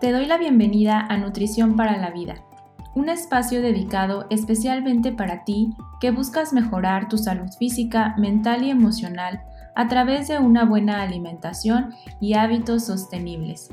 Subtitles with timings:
[0.00, 2.36] Te doy la bienvenida a Nutrición para la Vida,
[2.94, 9.42] un espacio dedicado especialmente para ti que buscas mejorar tu salud física, mental y emocional
[9.74, 13.68] a través de una buena alimentación y hábitos sostenibles.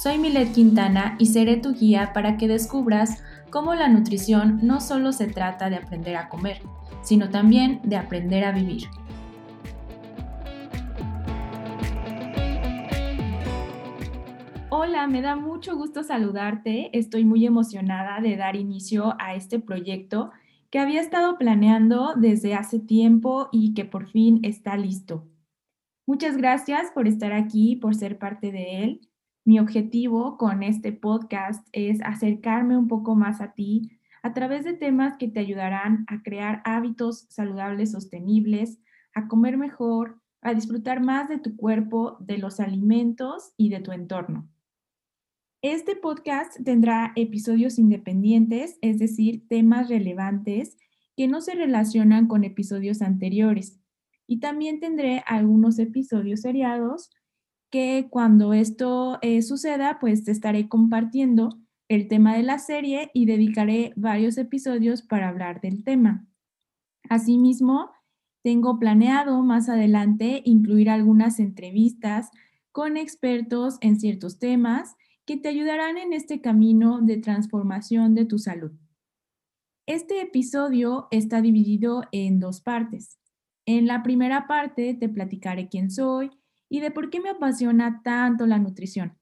[0.00, 5.10] Soy Milet Quintana y seré tu guía para que descubras cómo la nutrición no solo
[5.10, 6.62] se trata de aprender a comer,
[7.02, 8.84] sino también de aprender a vivir.
[14.80, 16.96] Hola, me da mucho gusto saludarte.
[16.96, 20.30] Estoy muy emocionada de dar inicio a este proyecto
[20.70, 25.26] que había estado planeando desde hace tiempo y que por fin está listo.
[26.06, 29.10] Muchas gracias por estar aquí, por ser parte de él.
[29.44, 34.74] Mi objetivo con este podcast es acercarme un poco más a ti a través de
[34.74, 38.78] temas que te ayudarán a crear hábitos saludables sostenibles,
[39.12, 43.90] a comer mejor, a disfrutar más de tu cuerpo, de los alimentos y de tu
[43.90, 44.48] entorno.
[45.62, 50.76] Este podcast tendrá episodios independientes, es decir, temas relevantes
[51.16, 53.80] que no se relacionan con episodios anteriores.
[54.28, 57.10] Y también tendré algunos episodios seriados
[57.72, 63.92] que cuando esto eh, suceda, pues estaré compartiendo el tema de la serie y dedicaré
[63.96, 66.24] varios episodios para hablar del tema.
[67.10, 67.90] Asimismo,
[68.44, 72.30] tengo planeado más adelante incluir algunas entrevistas
[72.70, 74.94] con expertos en ciertos temas
[75.28, 78.72] que te ayudarán en este camino de transformación de tu salud.
[79.86, 83.18] Este episodio está dividido en dos partes.
[83.66, 86.30] En la primera parte te platicaré quién soy
[86.70, 89.18] y de por qué me apasiona tanto la nutrición.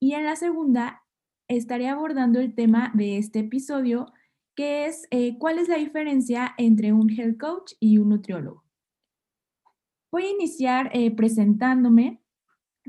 [0.00, 1.04] Y en la segunda
[1.46, 4.06] estaré abordando el tema de este episodio,
[4.56, 8.64] que es eh, cuál es la diferencia entre un health coach y un nutriólogo.
[10.10, 12.23] Voy a iniciar eh, presentándome.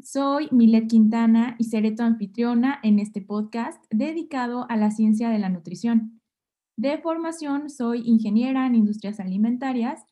[0.04, 5.40] Soy Milet Quintana y seré tu anfitriona en este podcast dedicado a la ciencia de
[5.40, 6.22] la nutrición.
[6.78, 10.04] De formación soy ingeniera en industrias alimentarias.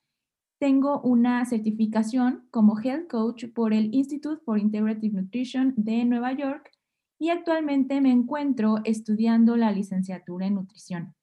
[0.57, 6.71] Tengo una certificación como Health Coach por el Institute for Integrative Nutrition de Nueva York
[7.19, 11.13] y actualmente me encuentro estudiando la licenciatura en nutrición.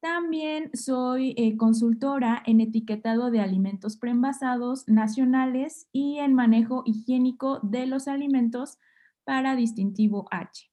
[0.00, 7.86] También soy eh, consultora en etiquetado de alimentos preenvasados nacionales y en manejo higiénico de
[7.86, 8.78] los alimentos
[9.24, 10.70] para distintivo H.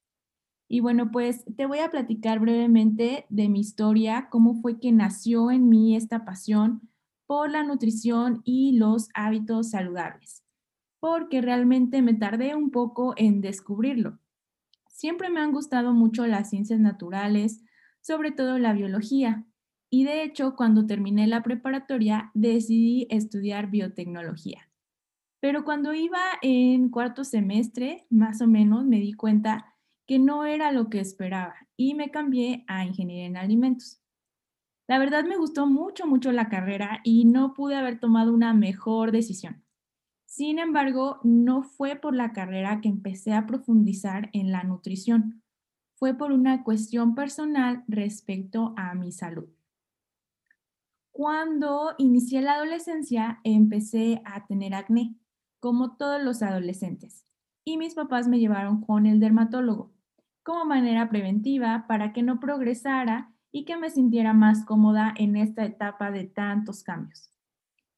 [0.70, 5.52] Y bueno, pues te voy a platicar brevemente de mi historia, cómo fue que nació
[5.52, 6.90] en mí esta pasión
[7.26, 10.44] por la nutrición y los hábitos saludables,
[11.00, 14.20] porque realmente me tardé un poco en descubrirlo.
[14.90, 17.62] Siempre me han gustado mucho las ciencias naturales,
[18.08, 19.46] sobre todo la biología.
[19.90, 24.72] Y de hecho, cuando terminé la preparatoria, decidí estudiar biotecnología.
[25.42, 29.76] Pero cuando iba en cuarto semestre, más o menos, me di cuenta
[30.08, 34.02] que no era lo que esperaba y me cambié a ingeniería en alimentos.
[34.88, 39.12] La verdad me gustó mucho, mucho la carrera y no pude haber tomado una mejor
[39.12, 39.66] decisión.
[40.26, 45.44] Sin embargo, no fue por la carrera que empecé a profundizar en la nutrición
[45.98, 49.50] fue por una cuestión personal respecto a mi salud.
[51.12, 55.16] Cuando inicié la adolescencia, empecé a tener acné,
[55.60, 57.26] como todos los adolescentes,
[57.66, 59.92] y mis papás me llevaron con el dermatólogo
[60.44, 65.66] como manera preventiva para que no progresara y que me sintiera más cómoda en esta
[65.66, 67.32] etapa de tantos cambios.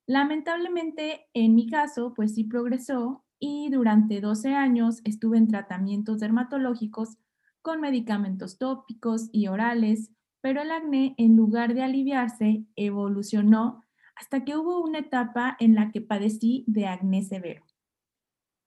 [0.07, 7.19] Lamentablemente, en mi caso, pues sí progresó y durante 12 años estuve en tratamientos dermatológicos
[7.61, 10.11] con medicamentos tópicos y orales,
[10.41, 13.83] pero el acné, en lugar de aliviarse, evolucionó
[14.15, 17.63] hasta que hubo una etapa en la que padecí de acné severo.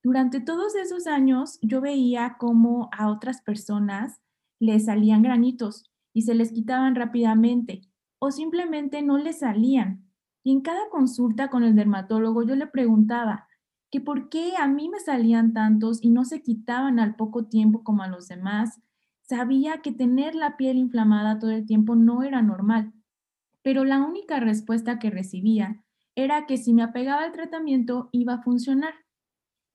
[0.02, 4.20] Durante todos esos años yo veía cómo a otras personas
[4.58, 7.82] les salían granitos y se les quitaban rápidamente
[8.18, 10.08] o simplemente no les salían.
[10.44, 13.46] Y en cada consulta con el dermatólogo yo le preguntaba
[13.90, 17.84] que por qué a mí me salían tantos y no se quitaban al poco tiempo
[17.84, 18.80] como a los demás
[19.22, 22.92] Sabía que tener la piel inflamada todo el tiempo no era normal,
[23.62, 25.82] pero la única respuesta que recibía
[26.14, 28.94] era que si me apegaba al tratamiento iba a funcionar.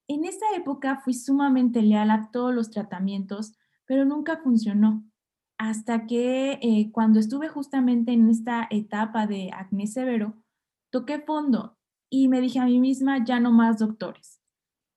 [0.06, 3.56] En esa época fui sumamente leal a todos los tratamientos,
[3.86, 5.04] pero nunca funcionó.
[5.58, 10.34] Hasta que eh, cuando estuve justamente en esta etapa de acné severo,
[10.90, 11.76] toqué fondo
[12.08, 14.37] y me dije a mí misma, ya no más doctores.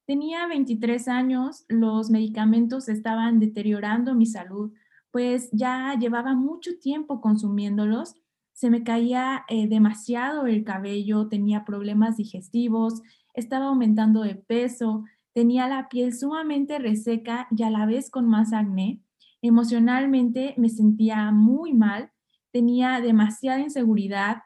[0.05, 4.73] Tenía 23 años, los medicamentos estaban deteriorando mi salud,
[5.11, 8.15] pues ya llevaba mucho tiempo consumiéndolos,
[8.53, 13.01] se me caía eh, demasiado el cabello, tenía problemas digestivos,
[13.33, 18.51] estaba aumentando de peso, Tenía la piel sumamente reseca y a la vez con más
[18.51, 19.01] acné.
[19.41, 22.11] Emocionalmente me sentía muy mal,
[22.51, 24.43] tenía demasiada inseguridad.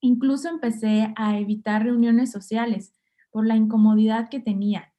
[0.00, 2.94] Incluso empecé a evitar reuniones sociales
[3.32, 4.89] por la incomodidad que tenía.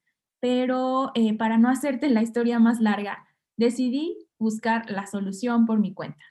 [0.42, 5.94] Pero eh, para no hacerte la historia más larga, decidí buscar la solución por mi
[5.94, 6.24] cuenta.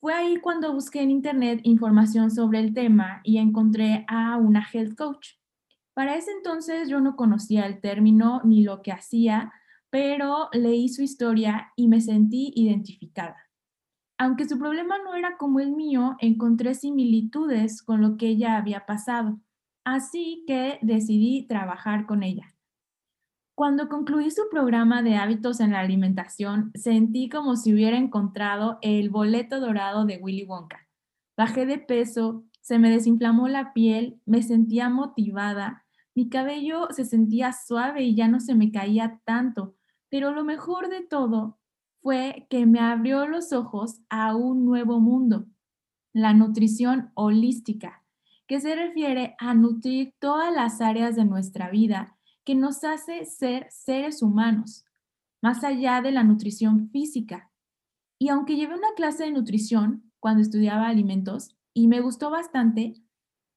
[0.00, 4.96] Fue ahí cuando busqué en internet información sobre el tema y encontré a una health
[4.98, 5.28] coach.
[5.94, 9.50] Para ese entonces yo no conocía el término ni lo que hacía,
[9.88, 13.48] pero leí su historia y me sentí identificada.
[14.18, 18.84] Aunque su problema no era como el mío, encontré similitudes con lo que ella había
[18.84, 19.40] pasado,
[19.84, 22.53] así que decidí trabajar con ella.
[23.54, 29.10] Cuando concluí su programa de hábitos en la alimentación, sentí como si hubiera encontrado el
[29.10, 30.88] boleto dorado de Willy Wonka.
[31.36, 35.84] Bajé de peso, se me desinflamó la piel, me sentía motivada,
[36.16, 39.76] mi cabello se sentía suave y ya no se me caía tanto,
[40.08, 41.60] pero lo mejor de todo
[42.02, 45.46] fue que me abrió los ojos a un nuevo mundo,
[46.12, 48.02] la nutrición holística,
[48.48, 52.13] que se refiere a nutrir todas las áreas de nuestra vida
[52.44, 54.84] que nos hace ser seres humanos,
[55.42, 57.50] más allá de la nutrición física.
[58.18, 62.94] Y aunque llevé una clase de nutrición cuando estudiaba alimentos y me gustó bastante,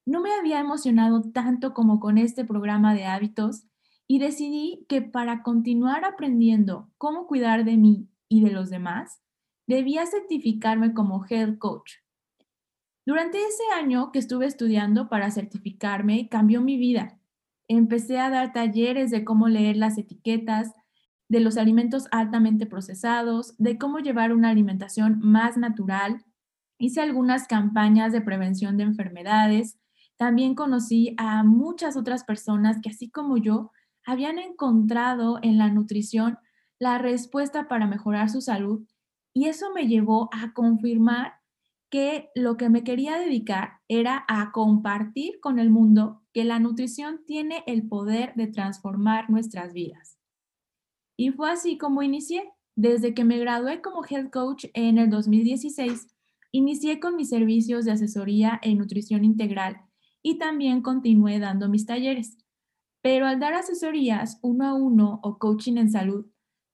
[0.05, 3.67] no me había emocionado tanto como con este programa de hábitos
[4.07, 9.21] y decidí que para continuar aprendiendo cómo cuidar de mí y de los demás,
[9.67, 11.91] debía certificarme como health coach.
[13.05, 17.16] Durante ese año que estuve estudiando para certificarme, cambió mi vida
[17.67, 20.73] empecé a dar talleres de cómo leer las etiquetas
[21.29, 26.23] de los alimentos altamente procesados, de cómo llevar una alimentación más natural.
[26.79, 29.77] Hice algunas campañas de prevención de enfermedades.
[30.15, 33.71] También conocí a muchas otras personas que, así como yo,
[34.05, 36.37] habían encontrado en la nutrición
[36.79, 38.85] la respuesta para mejorar su salud
[39.37, 41.33] y eso me llevó a confirmar
[41.89, 47.21] que lo que me quería dedicar era a compartir con el mundo que la nutrición
[47.25, 50.19] tiene el poder de transformar nuestras vidas.
[51.17, 52.51] Y fue así como inicié.
[52.75, 56.13] Desde que me gradué como health coach en el 2016,
[56.51, 59.81] inicié con mis servicios de asesoría en nutrición integral
[60.21, 62.37] y también continué dando mis talleres.
[63.01, 66.27] Pero al dar asesorías uno a uno o coaching en salud,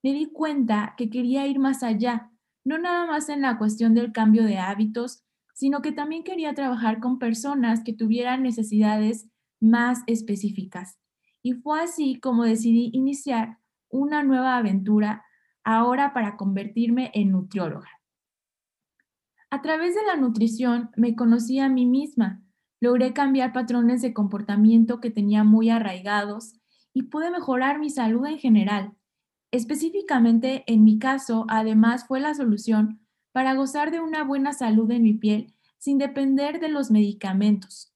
[0.04, 2.33] me di cuenta que quería ir más allá
[2.64, 5.24] no nada más en la cuestión del cambio de hábitos,
[5.54, 9.28] sino que también quería trabajar con personas que tuvieran necesidades
[9.60, 10.98] más específicas.
[11.42, 13.58] Y fue así como decidí iniciar
[13.90, 15.24] una nueva aventura
[15.64, 17.90] ahora para convertirme en nutrióloga.
[19.50, 22.42] A través de la nutrición me conocí a mí misma,
[22.82, 26.60] logré cambiar patrones de comportamiento que tenía muy arraigados
[26.94, 28.94] y pude mejorar mi salud en general.
[29.54, 33.00] Específicamente, en mi caso, además fue la solución
[33.32, 37.94] para gozar de una buena salud en mi piel sin depender de los medicamentos.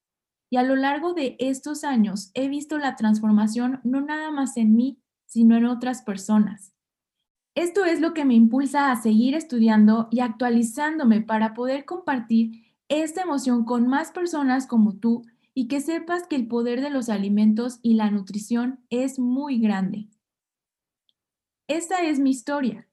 [0.51, 4.75] Y a lo largo de estos años he visto la transformación no nada más en
[4.75, 6.75] mí, sino en otras personas.
[7.55, 13.23] Esto es lo que me impulsa a seguir estudiando y actualizándome para poder compartir esta
[13.23, 15.23] emoción con más personas como tú
[15.55, 20.07] y que sepas que el poder de los alimentos y la nutrición es muy grande.
[21.67, 22.87] Esta es mi historia.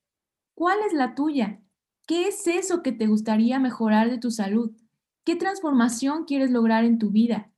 [0.57, 1.61] ¿Cuál es la tuya?
[2.09, 4.73] ¿Qué es eso que te gustaría mejorar de tu salud?
[5.25, 7.53] ¿Qué transformación quieres lograr en tu vida?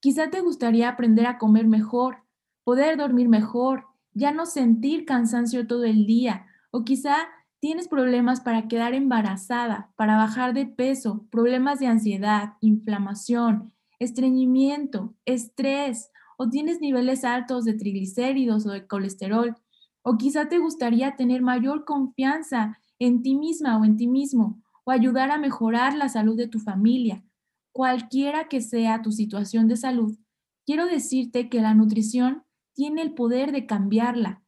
[0.00, 2.24] Quizá te gustaría aprender a comer mejor,
[2.64, 7.16] poder dormir mejor, ya no sentir cansancio todo el día, o quizá
[7.60, 16.10] tienes problemas para quedar embarazada, para bajar de peso, problemas de ansiedad, inflamación, estreñimiento, estrés,
[16.38, 19.54] o tienes niveles altos de triglicéridos o de colesterol
[20.02, 24.90] o quizá te gustaría tener mayor confianza en ti misma o en ti mismo, o
[24.90, 27.24] ayudar a mejorar la salud de tu familia.
[27.72, 30.18] Cualquiera que sea tu situación de salud,
[30.66, 32.44] quiero decirte que la nutrición
[32.74, 34.42] tiene el poder de cambiarla.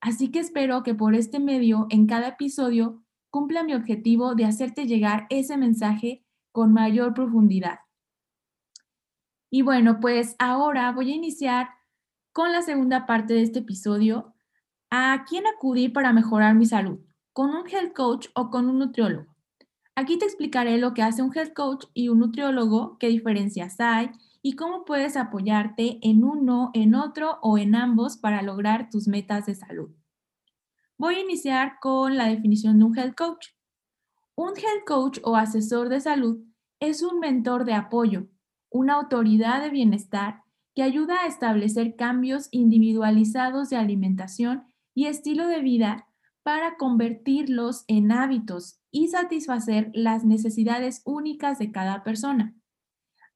[0.00, 4.86] Así que espero que por este medio, en cada episodio, cumpla mi objetivo de hacerte
[4.86, 7.80] llegar ese mensaje con mayor profundidad.
[9.50, 11.68] Y bueno, pues ahora voy a iniciar
[12.32, 14.34] con la segunda parte de este episodio
[14.94, 16.98] ¿A quién acudí para mejorar mi salud?
[17.32, 19.34] ¿Con un health coach o con un nutriólogo?
[19.94, 24.10] Aquí te explicaré lo que hace un health coach y un nutriólogo, qué diferencias hay
[24.42, 29.46] y cómo puedes apoyarte en uno, en otro o en ambos para lograr tus metas
[29.46, 29.88] de salud.
[30.98, 33.46] Voy a iniciar con la definición de un health coach.
[34.34, 36.44] Un health coach o asesor de salud
[36.80, 38.26] es un mentor de apoyo,
[38.68, 40.42] una autoridad de bienestar
[40.74, 46.08] que ayuda a establecer cambios individualizados de alimentación y estilo de vida
[46.42, 52.54] para convertirlos en hábitos y satisfacer las necesidades únicas de cada persona.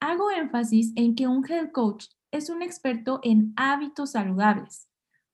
[0.01, 4.89] Hago énfasis en que un health coach es un experto en hábitos saludables.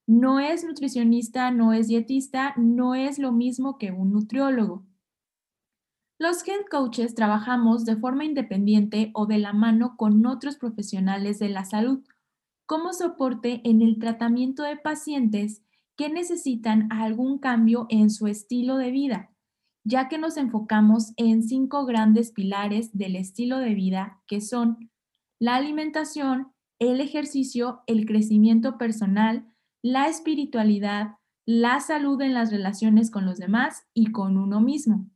[0.07, 4.85] No es nutricionista, no es dietista, no es lo mismo que un nutriólogo.
[6.19, 11.49] Los health coaches trabajamos de forma independiente o de la mano con otros profesionales de
[11.49, 12.05] la salud
[12.67, 15.63] como soporte en el tratamiento de pacientes
[15.97, 19.31] que necesitan algún cambio en su estilo de vida,
[19.85, 24.91] ya que nos enfocamos en cinco grandes pilares del estilo de vida que son
[25.39, 29.47] la alimentación, el ejercicio, el crecimiento personal,
[29.83, 35.11] la espiritualidad, la salud en las relaciones con los demás y con uno mismo.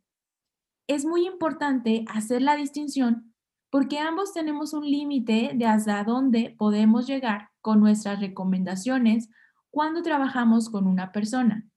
[0.88, 3.34] Es muy importante hacer la distinción
[3.70, 9.28] porque ambos tenemos un límite de hasta dónde podemos llegar con nuestras recomendaciones
[9.76, 11.68] cuando trabajamos con una persona.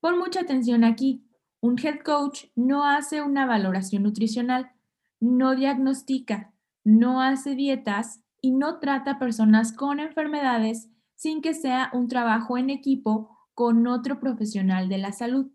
[0.00, 1.28] Pon mucha atención aquí.
[1.60, 4.70] Un head coach no hace una valoración nutricional,
[5.20, 12.08] no diagnostica, no hace dietas y no trata personas con enfermedades sin que sea un
[12.08, 15.52] trabajo en equipo con otro profesional de la salud.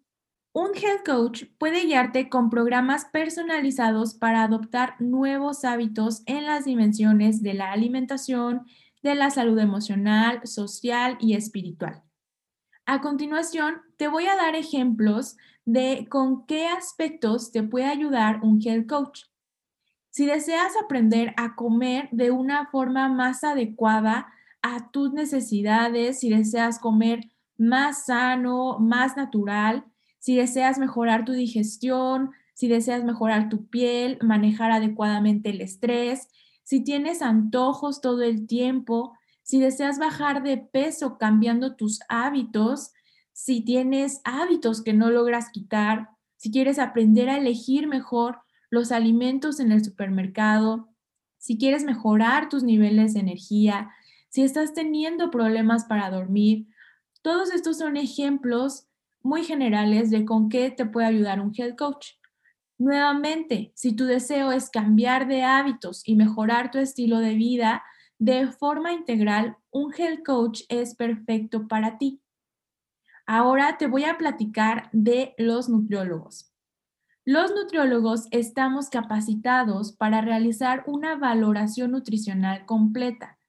[0.53, 7.41] Un health coach puede guiarte con programas personalizados para adoptar nuevos hábitos en las dimensiones
[7.41, 8.67] de la alimentación,
[9.01, 12.03] de la salud emocional, social y espiritual.
[12.85, 18.59] A continuación, te voy a dar ejemplos de con qué aspectos te puede ayudar un
[18.65, 19.21] health coach.
[20.09, 24.27] Si deseas aprender a comer de una forma más adecuada
[24.61, 29.85] a tus necesidades, si deseas comer más sano, más natural,
[30.17, 36.27] si deseas mejorar tu digestión, si deseas mejorar tu piel, manejar adecuadamente el estrés,
[36.69, 42.91] si tienes antojos todo el tiempo, si deseas bajar de peso cambiando tus hábitos,
[43.33, 49.59] si tienes hábitos que no logras quitar, si quieres aprender a elegir mejor los alimentos
[49.59, 50.89] en el supermercado,
[51.39, 53.89] si quieres mejorar tus niveles de energía,
[54.29, 56.67] si estás teniendo problemas para dormir,
[57.23, 58.85] todos estos son ejemplos
[59.23, 62.18] muy generales de con qué te puede ayudar un health coach.
[62.79, 67.83] Nuevamente, si tu deseo es cambiar de hábitos y mejorar tu estilo de vida
[68.17, 72.21] de forma integral, un health coach es perfecto para ti.
[73.27, 76.51] Ahora te voy a platicar de los nutriólogos.
[77.25, 83.39] Los nutriólogos estamos capacitados para realizar una valoración nutricional completa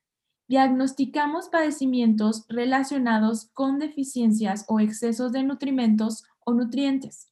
[0.51, 7.30] diagnosticamos padecimientos relacionados con deficiencias o excesos de nutrimentos o nutrientes.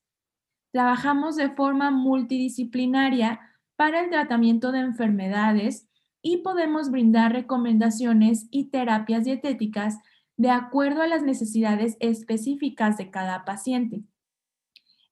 [0.71, 3.39] Trabajamos de forma multidisciplinaria
[3.75, 5.87] para el tratamiento de enfermedades
[6.21, 9.97] y podemos brindar recomendaciones y terapias dietéticas
[10.37, 14.03] de acuerdo a las necesidades específicas de cada paciente.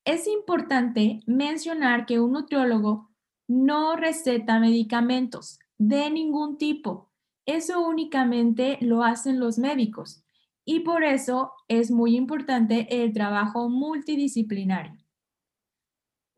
[0.05, 3.09] Es importante mencionar que un nutriólogo
[3.47, 7.07] no receta medicamentos de ningún tipo
[7.47, 10.21] eso únicamente lo hacen los médicos
[10.65, 14.97] y por eso es muy importante el trabajo multidisciplinario.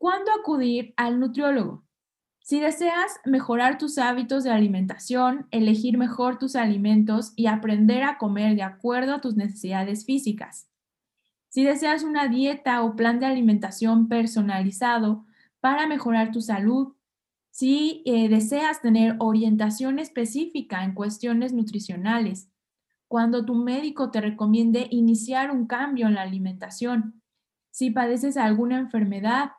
[0.00, 1.84] ¿Cuándo acudir al nutriólogo?
[2.40, 8.56] Si deseas mejorar tus hábitos de alimentación, elegir mejor tus alimentos y aprender a comer
[8.56, 10.70] de acuerdo a tus necesidades físicas.
[11.50, 15.26] Si deseas una dieta o plan de alimentación personalizado
[15.60, 16.94] para mejorar tu salud,
[17.50, 22.48] si eh, deseas tener orientación específica en cuestiones nutricionales,
[23.06, 27.20] cuando tu médico te recomiende iniciar un cambio en la alimentación,
[27.70, 29.50] si padeces alguna enfermedad,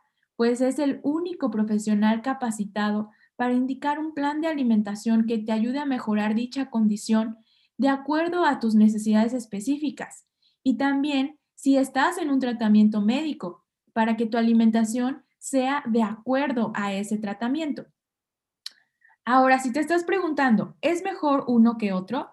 [0.42, 5.78] pues es el único profesional capacitado para indicar un plan de alimentación que te ayude
[5.78, 7.38] a mejorar dicha condición
[7.78, 10.26] de acuerdo a tus necesidades específicas.
[10.64, 16.72] Y también si estás en un tratamiento médico, para que tu alimentación sea de acuerdo
[16.74, 17.86] a ese tratamiento.
[19.24, 22.32] Ahora, si te estás preguntando, ¿es mejor uno que otro?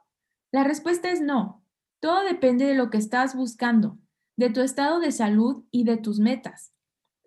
[0.51, 1.63] La respuesta es no.
[2.01, 3.99] Todo depende de lo que estás buscando,
[4.39, 6.73] de tu estado de salud y de tus metas.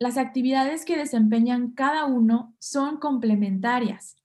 [0.02, 4.16] Las actividades que desempeñan cada uno son complementarias.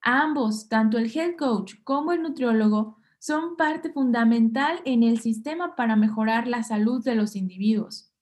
[0.00, 5.94] Ambos, tanto el health coach como el nutriólogo, son parte fundamental en el sistema para
[5.94, 8.12] mejorar la salud de los individuos.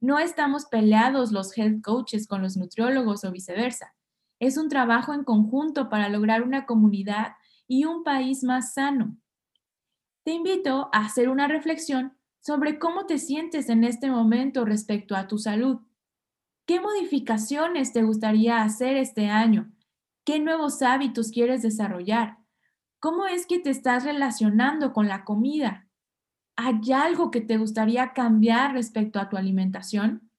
[0.00, 3.94] No estamos peleados los health coaches con los nutriólogos o viceversa.
[4.40, 7.34] Es un trabajo en conjunto para lograr una comunidad
[7.68, 9.16] y un país más sano.
[10.24, 15.28] Te invito a hacer una reflexión sobre cómo te sientes en este momento respecto a
[15.28, 15.82] tu salud.
[16.70, 19.72] ¿Qué modificaciones te gustaría hacer este año?
[20.24, 22.38] ¿Qué nuevos hábitos quieres desarrollar?
[23.00, 25.88] ¿Cómo es que te estás relacionando con la comida?
[26.54, 30.30] ¿Hay algo que te gustaría cambiar respecto a tu alimentación?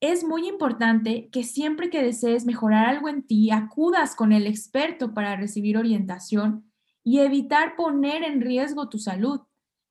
[0.00, 5.12] Es muy importante que siempre que desees mejorar algo en ti, acudas con el experto
[5.12, 6.70] para recibir orientación
[7.02, 9.40] y evitar poner en riesgo tu salud,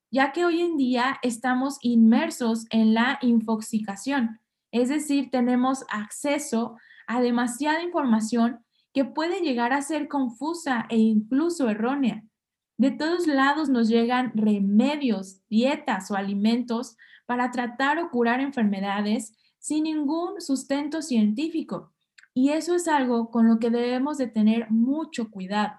[0.09, 4.40] ya que hoy en día estamos inmersos en la infoxicación,
[4.71, 8.63] es decir, tenemos acceso a demasiada información
[8.93, 12.23] que puede llegar a ser confusa e incluso errónea.
[12.77, 19.83] De todos lados nos llegan remedios, dietas o alimentos para tratar o curar enfermedades sin
[19.83, 21.93] ningún sustento científico.
[22.33, 25.73] Y eso es algo con lo que debemos de tener mucho cuidado.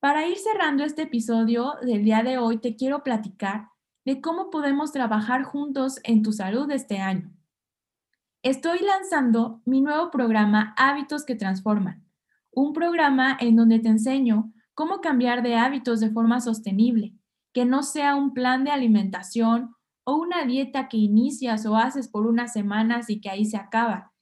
[0.00, 3.68] Para ir cerrando este episodio del día de hoy, te quiero platicar
[4.04, 7.32] de cómo podemos trabajar juntos en tu salud este año.
[8.42, 12.06] Estoy lanzando mi nuevo programa Hábitos que Transforman,
[12.50, 17.12] un programa en donde te enseño cómo cambiar de hábitos de forma sostenible,
[17.52, 22.26] que no sea un plan de alimentación o una dieta que inicias o haces por
[22.26, 24.14] unas semanas y que ahí se acaba,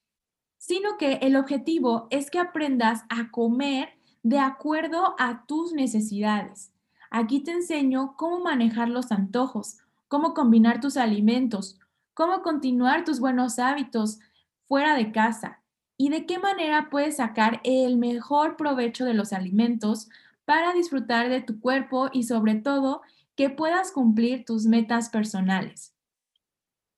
[0.57, 3.91] sino que el objetivo es que aprendas a comer
[4.25, 6.73] de acuerdo a tus necesidades.
[7.13, 11.79] Aquí te enseño cómo manejar los antojos, cómo combinar tus alimentos,
[12.19, 14.19] cómo continuar tus buenos hábitos
[14.67, 15.63] fuera de casa
[15.97, 20.09] y de qué manera puedes sacar el mejor provecho de los alimentos
[20.45, 23.03] para disfrutar de tu cuerpo y sobre todo
[23.37, 25.95] que puedas cumplir tus metas personales.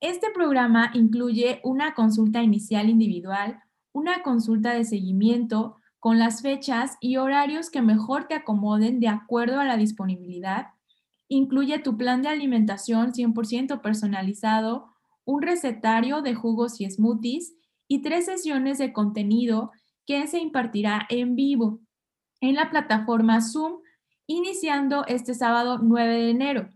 [0.00, 3.62] Este programa incluye una consulta inicial individual,
[3.92, 9.60] una consulta de seguimiento con las fechas y horarios que mejor te acomoden de acuerdo
[9.60, 10.68] a la disponibilidad.
[11.28, 14.89] Incluye tu plan de alimentación 100% personalizado
[15.30, 17.54] un recetario de jugos y smoothies
[17.86, 19.70] y tres sesiones de contenido
[20.04, 21.80] que se impartirá en vivo
[22.40, 23.80] en la plataforma Zoom
[24.26, 26.68] iniciando este sábado 9 de enero.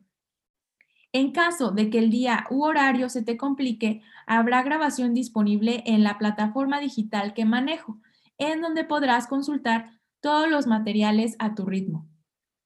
[1.13, 6.05] En caso de que el día u horario se te complique, habrá grabación disponible en
[6.05, 7.99] la plataforma digital que manejo,
[8.39, 9.91] en donde podrás consultar
[10.21, 12.07] todos los materiales a tu ritmo.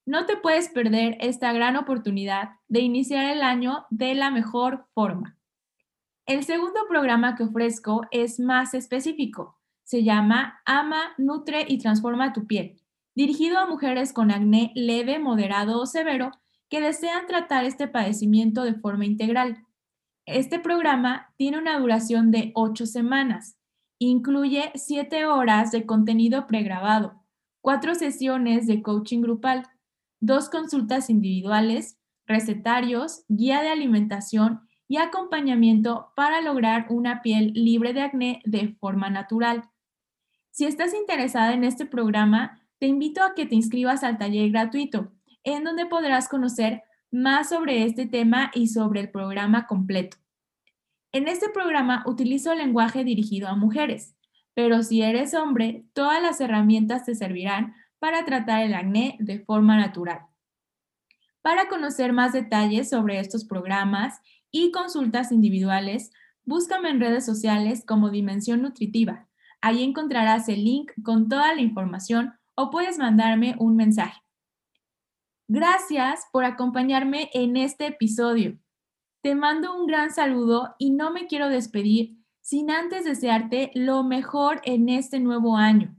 [0.05, 5.38] No te puedes perder esta gran oportunidad de iniciar el año de la mejor forma.
[6.29, 9.57] El segundo programa que ofrezco es más específico.
[9.83, 12.83] Se llama Ama, Nutre y Transforma tu piel,
[13.15, 16.33] dirigido a mujeres con acné leve, moderado o severo
[16.69, 19.65] que desean tratar este padecimiento de forma integral.
[20.27, 23.57] Este programa tiene una duración de ocho semanas.
[23.99, 27.25] Incluye siete horas de contenido pregrabado,
[27.63, 29.67] cuatro sesiones de coaching grupal,
[30.21, 38.01] dos consultas individuales, recetarios, guía de alimentación y acompañamiento para lograr una piel libre de
[38.01, 39.69] acné de forma natural.
[40.51, 45.13] Si estás interesada en este programa, te invito a que te inscribas al taller gratuito,
[45.45, 50.17] en donde podrás conocer más sobre este tema y sobre el programa completo.
[51.13, 54.15] En este programa utilizo lenguaje dirigido a mujeres,
[54.55, 59.77] pero si eres hombre, todas las herramientas te servirán para tratar el acné de forma
[59.77, 60.21] natural.
[61.43, 64.21] Para conocer más detalles sobre estos programas
[64.51, 66.11] y consultas individuales,
[66.45, 69.29] búscame en redes sociales como Dimensión Nutritiva.
[69.61, 74.21] Ahí encontrarás el link con toda la información o puedes mandarme un mensaje.
[75.49, 78.59] Gracias por acompañarme en este episodio.
[79.23, 84.61] Te mando un gran saludo y no me quiero despedir sin antes desearte lo mejor
[84.65, 85.95] en este nuevo año,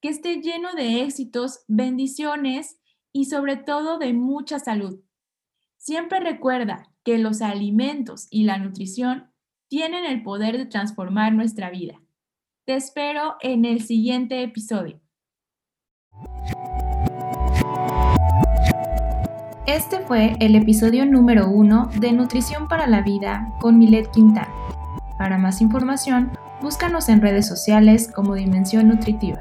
[0.00, 2.78] que esté lleno de éxitos, bendiciones
[3.12, 5.00] y sobre todo de mucha salud.
[5.78, 9.30] Siempre recuerda que los alimentos y la nutrición
[9.68, 12.00] tienen el poder de transformar nuestra vida.
[12.66, 15.00] Te espero en el siguiente episodio.
[19.66, 24.52] Este fue el episodio número uno de Nutrición para la Vida con Milet Quintana.
[25.18, 29.40] Para más información, búscanos en redes sociales como Dimensión Nutritiva.